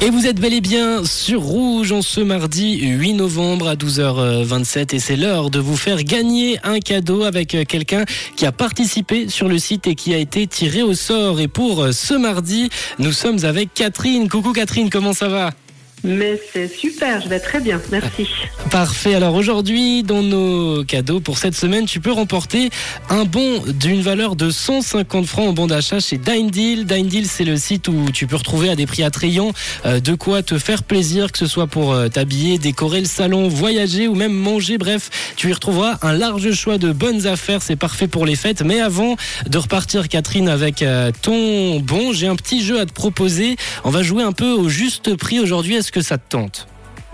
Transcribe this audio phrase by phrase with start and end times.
[0.00, 4.94] Et vous êtes bel et bien sur Rouge en ce mardi 8 novembre à 12h27
[4.94, 8.04] et c'est l'heure de vous faire gagner un cadeau avec quelqu'un
[8.34, 11.38] qui a participé sur le site et qui a été tiré au sort.
[11.38, 14.28] Et pour ce mardi, nous sommes avec Catherine.
[14.28, 15.52] Coucou Catherine, comment ça va?
[16.06, 18.28] Mais c'est super, je vais très bien, merci.
[18.70, 22.70] Parfait, alors aujourd'hui, dans nos cadeaux pour cette semaine, tu peux remporter
[23.10, 26.84] un bon d'une valeur de 150 francs en bon d'achat chez Dine Deal.
[26.84, 29.52] Dine Deal, c'est le site où tu peux retrouver à des prix attrayants
[29.84, 33.48] euh, de quoi te faire plaisir, que ce soit pour euh, t'habiller, décorer le salon,
[33.48, 34.78] voyager ou même manger.
[34.78, 38.62] Bref, tu y retrouveras un large choix de bonnes affaires, c'est parfait pour les fêtes.
[38.62, 39.16] Mais avant
[39.48, 43.56] de repartir, Catherine, avec euh, ton bon, j'ai un petit jeu à te proposer.
[43.84, 45.76] On va jouer un peu au juste prix aujourd'hui.
[45.96, 46.66] Que ça te tente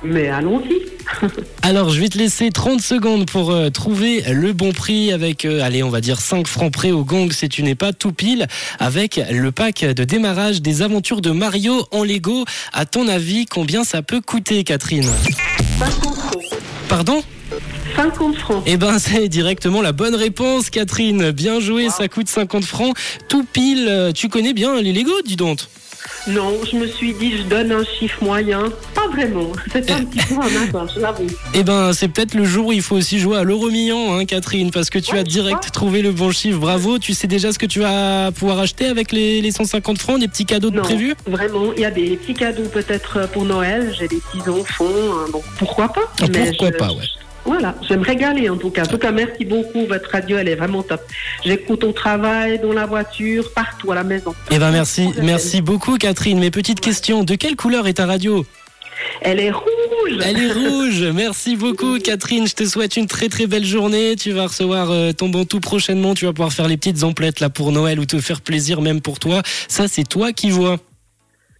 [0.03, 0.83] Mais allons-y.
[1.63, 5.63] Alors, je vais te laisser 30 secondes pour euh, trouver le bon prix avec, euh,
[5.63, 8.49] allez, on va dire 5 francs près au gong si tu n'es pas tout pile,
[8.81, 12.45] avec le pack de démarrage des aventures de Mario en Lego.
[12.73, 15.09] À ton avis, combien ça peut coûter, Catherine
[15.79, 16.43] 50 francs.
[16.89, 17.23] Pardon
[17.95, 18.63] 50 francs.
[18.67, 21.31] Eh ben, c'est directement la bonne réponse, Catherine.
[21.31, 22.97] Bien joué, ça coûte 50 francs.
[23.29, 25.61] Tout pile, euh, tu connais bien les Lego, dis donc
[26.29, 28.65] non, je me suis dit, je donne un chiffre moyen.
[28.95, 29.51] Pas vraiment.
[29.73, 31.27] C'est un petit peu un accord, je l'avoue.
[31.55, 34.25] Eh ben, c'est peut-être le jour où il faut aussi jouer à l'euro million, hein,
[34.25, 36.59] Catherine, parce que tu as direct trouvé le bon chiffre.
[36.59, 36.99] Bravo.
[36.99, 40.47] Tu sais déjà ce que tu vas pouvoir acheter avec les, 150 francs, des petits
[40.47, 41.15] cadeaux de non, prévus?
[41.27, 43.93] Vraiment, il y a des petits cadeaux peut-être pour Noël.
[43.99, 46.13] J'ai des petits enfants, hein, donc pourquoi pas?
[46.21, 47.05] Ah, Pourquoi pas, ouais.
[47.45, 48.85] Voilà, je vais me régaler en tout cas.
[48.85, 49.87] En tout cas, merci beaucoup.
[49.87, 51.01] Votre radio, elle est vraiment top.
[51.45, 54.35] J'écoute au travail, dans la voiture, partout à la maison.
[54.51, 56.39] Eh ben merci, merci beaucoup Catherine.
[56.39, 58.47] Mes petites questions, de quelle couleur est ta radio?
[59.21, 60.19] Elle est rouge.
[60.25, 61.03] Elle est rouge.
[61.15, 62.47] Merci beaucoup, Catherine.
[62.47, 64.17] Je te souhaite une très très belle journée.
[64.17, 66.15] Tu vas recevoir euh, ton bon tout prochainement.
[66.15, 69.01] Tu vas pouvoir faire les petites emplettes là pour Noël ou te faire plaisir même
[69.01, 69.43] pour toi.
[69.69, 70.79] Ça, c'est toi qui vois.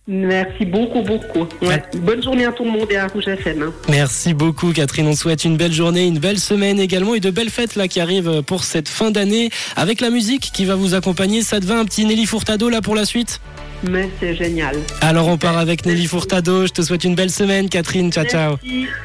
[0.09, 1.47] Merci beaucoup, beaucoup.
[1.95, 3.63] Bonne journée à tout le monde et à Rouge FM.
[3.63, 3.73] Hein.
[3.89, 5.07] Merci beaucoup, Catherine.
[5.07, 8.01] On souhaite une belle journée, une belle semaine également et de belles fêtes là qui
[8.01, 11.43] arrivent pour cette fin d'année avec la musique qui va vous accompagner.
[11.43, 13.41] Ça te va un petit Nelly Furtado là pour la suite
[13.89, 14.77] Mais c'est génial.
[15.01, 16.67] Alors on part avec Nelly Furtado.
[16.67, 18.11] Je te souhaite une belle semaine, Catherine.
[18.13, 18.57] Ciao, ciao.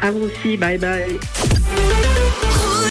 [0.01, 0.57] À vous aussi.
[0.57, 1.19] Bye bye.